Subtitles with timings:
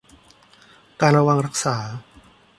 [1.01, 1.75] การระวังรักษา